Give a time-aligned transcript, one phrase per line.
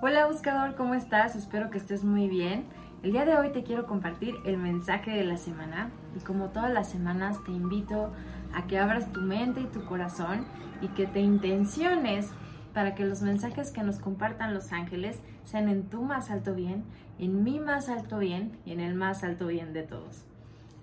[0.00, 1.34] Hola buscador, ¿cómo estás?
[1.34, 2.66] Espero que estés muy bien.
[3.02, 6.72] El día de hoy te quiero compartir el mensaje de la semana y como todas
[6.72, 8.12] las semanas te invito
[8.54, 10.46] a que abras tu mente y tu corazón
[10.80, 12.30] y que te intenciones
[12.74, 16.84] para que los mensajes que nos compartan los ángeles sean en tu más alto bien,
[17.18, 20.22] en mi más alto bien y en el más alto bien de todos.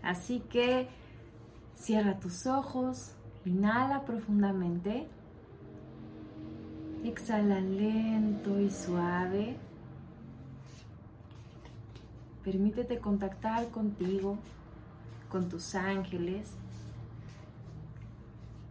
[0.03, 0.89] Así que
[1.73, 5.07] cierra tus ojos, inhala profundamente
[7.07, 9.55] Exhala lento y suave.
[12.43, 14.39] Permítete contactar contigo,
[15.29, 16.51] con tus ángeles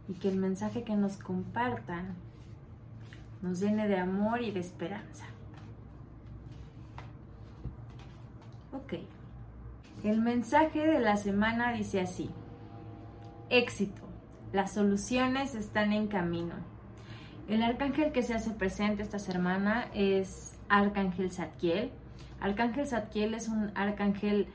[0.08, 2.16] y que el mensaje que nos compartan
[3.40, 5.26] nos llene de amor y de esperanza.
[8.72, 8.94] Ok.
[10.02, 12.30] El mensaje de la semana dice así.
[13.48, 14.02] Éxito.
[14.52, 16.73] Las soluciones están en camino.
[17.48, 21.90] El arcángel que se hace presente esta semana es Arcángel Zadkiel.
[22.40, 24.48] Arcángel Zadkiel es un arcángel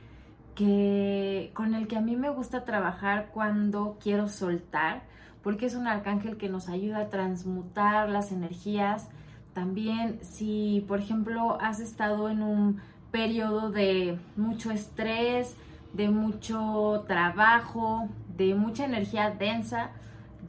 [0.56, 5.02] que, con el que a mí me gusta trabajar cuando quiero soltar,
[5.42, 9.08] porque es un arcángel que nos ayuda a transmutar las energías.
[9.54, 12.80] También si, por ejemplo, has estado en un
[13.12, 15.54] periodo de mucho estrés,
[15.92, 19.90] de mucho trabajo, de mucha energía densa,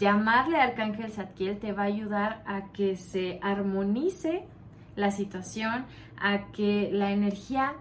[0.01, 4.43] llamarle a Arcángel Zadkiel te va a ayudar a que se armonice
[4.95, 5.85] la situación,
[6.19, 7.73] a que la energía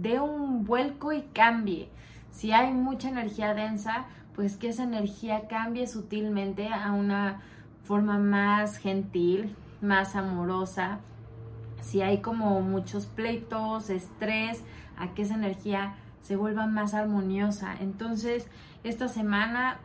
[0.00, 1.88] dé un vuelco y cambie.
[2.30, 7.40] Si hay mucha energía densa, pues que esa energía cambie sutilmente a una
[7.82, 11.00] forma más gentil, más amorosa.
[11.80, 14.62] Si hay como muchos pleitos, estrés,
[14.96, 17.74] a que esa energía se vuelva más armoniosa.
[17.80, 18.46] Entonces,
[18.84, 19.80] esta semana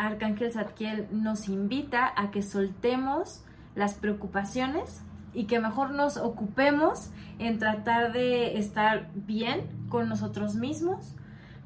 [0.00, 5.02] Arcángel Zadkiel nos invita a que soltemos las preocupaciones
[5.34, 11.14] y que mejor nos ocupemos en tratar de estar bien con nosotros mismos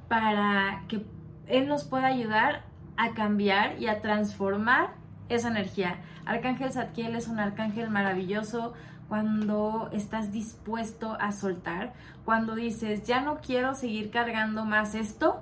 [0.09, 1.07] para que
[1.47, 2.65] Él nos pueda ayudar
[2.97, 4.95] a cambiar y a transformar
[5.29, 6.01] esa energía.
[6.27, 8.75] Arcángel Zadkiel es un arcángel maravilloso
[9.09, 11.93] cuando estás dispuesto a soltar,
[12.25, 15.41] cuando dices, ya no quiero seguir cargando más esto,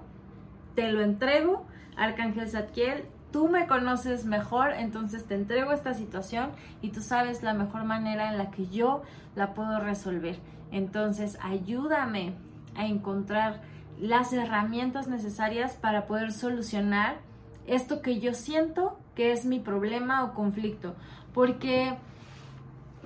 [0.74, 1.66] te lo entrego
[2.02, 7.54] Arcángel Zadkiel, tú me conoces mejor, entonces te entrego esta situación y tú sabes la
[7.54, 9.02] mejor manera en la que yo
[9.36, 10.38] la puedo resolver.
[10.72, 12.34] Entonces, ayúdame
[12.74, 13.60] a encontrar
[14.00, 17.18] las herramientas necesarias para poder solucionar
[17.66, 20.96] esto que yo siento que es mi problema o conflicto.
[21.32, 21.94] Porque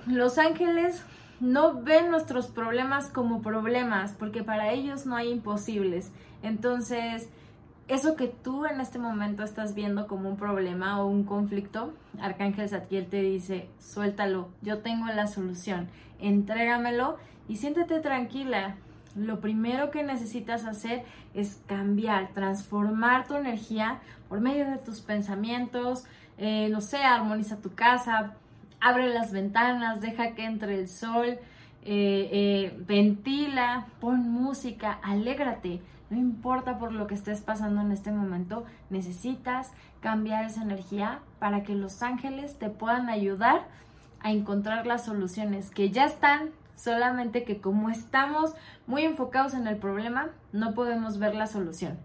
[0.07, 1.03] los ángeles
[1.39, 6.11] no ven nuestros problemas como problemas, porque para ellos no hay imposibles.
[6.41, 7.29] Entonces,
[7.87, 12.67] eso que tú en este momento estás viendo como un problema o un conflicto, Arcángel
[12.67, 15.87] Zadkiel te dice, suéltalo, yo tengo la solución,
[16.19, 18.75] entrégamelo y siéntete tranquila.
[19.15, 21.03] Lo primero que necesitas hacer
[21.33, 26.03] es cambiar, transformar tu energía por medio de tus pensamientos,
[26.37, 28.33] eh, no sé, armoniza tu casa,
[28.79, 31.39] abre las ventanas, deja que entre el sol,
[31.83, 35.81] eh, eh, ventila, pon música, alégrate.
[36.09, 41.63] No importa por lo que estés pasando en este momento, necesitas cambiar esa energía para
[41.63, 43.67] que los ángeles te puedan ayudar
[44.21, 48.53] a encontrar las soluciones que ya están, solamente que como estamos
[48.85, 51.97] muy enfocados en el problema, no podemos ver la solución.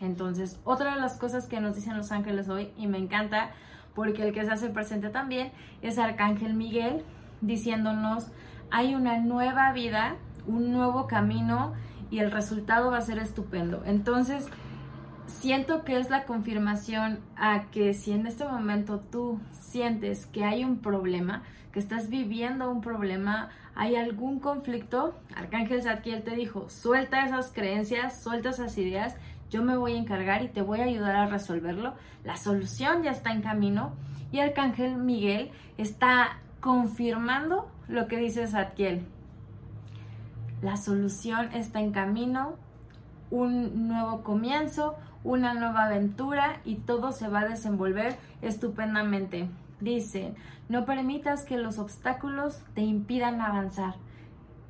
[0.00, 3.50] Entonces, otra de las cosas que nos dicen los ángeles hoy, y me encanta
[3.94, 5.50] porque el que se hace presente también
[5.82, 7.02] es Arcángel Miguel,
[7.40, 8.28] diciéndonos
[8.70, 11.74] hay una nueva vida, un nuevo camino
[12.10, 13.82] y el resultado va a ser estupendo.
[13.84, 14.48] Entonces,
[15.26, 20.64] siento que es la confirmación a que si en este momento tú sientes que hay
[20.64, 21.42] un problema,
[21.72, 28.22] que estás viviendo un problema, hay algún conflicto, Arcángel Zadkiel te dijo, suelta esas creencias,
[28.22, 29.14] suelta esas ideas,
[29.50, 31.94] yo me voy a encargar y te voy a ayudar a resolverlo.
[32.24, 33.92] La solución ya está en camino
[34.32, 39.06] y Arcángel Miguel está confirmando lo que dice Zadkiel.
[40.62, 42.56] La solución está en camino,
[43.30, 49.48] un nuevo comienzo, una nueva aventura y todo se va a desenvolver estupendamente.
[49.80, 50.34] Dice,
[50.68, 53.94] no permitas que los obstáculos te impidan avanzar.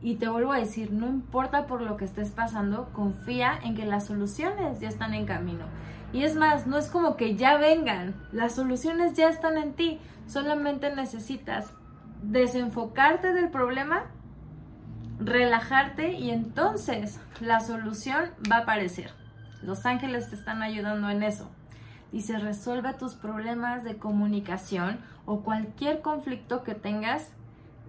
[0.00, 3.84] Y te vuelvo a decir, no importa por lo que estés pasando, confía en que
[3.84, 5.64] las soluciones ya están en camino.
[6.12, 9.98] Y es más, no es como que ya vengan, las soluciones ya están en ti,
[10.26, 11.72] solamente necesitas
[12.22, 14.04] desenfocarte del problema,
[15.18, 19.10] relajarte y entonces la solución va a aparecer.
[19.62, 21.50] Los ángeles te están ayudando en eso.
[22.12, 27.32] Dice, resuelve tus problemas de comunicación o cualquier conflicto que tengas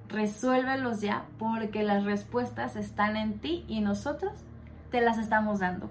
[0.10, 4.34] resuélvelos ya porque las respuestas están en ti y nosotros
[4.92, 5.90] te las estamos dando.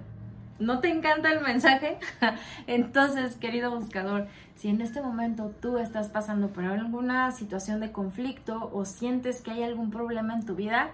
[0.59, 1.99] ¿No te encanta el mensaje?
[2.67, 4.27] Entonces, querido buscador,
[4.57, 9.53] si en este momento tú estás pasando por alguna situación de conflicto o sientes que
[9.53, 10.91] hay algún problema en tu vida,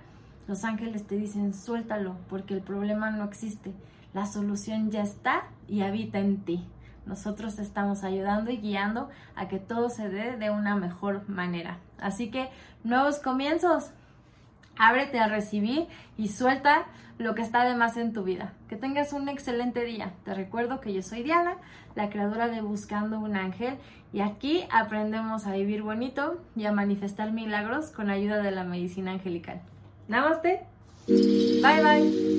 [0.46, 3.72] los ángeles te dicen suéltalo porque el problema no existe.
[4.12, 6.66] La solución ya está y habita en ti.
[7.06, 11.78] Nosotros te estamos ayudando y guiando a que todo se dé de una mejor manera.
[11.98, 12.50] Así que
[12.82, 13.92] nuevos comienzos.
[14.78, 15.86] Ábrete a recibir
[16.16, 16.86] y suelta
[17.18, 18.52] lo que está de más en tu vida.
[18.68, 20.12] Que tengas un excelente día.
[20.24, 21.56] Te recuerdo que yo soy Diana,
[21.94, 23.76] la creadora de Buscando un Ángel,
[24.12, 29.12] y aquí aprendemos a vivir bonito y a manifestar milagros con ayuda de la medicina
[29.12, 29.60] angelical.
[30.08, 30.60] Namaste.
[31.06, 32.34] Bye bye.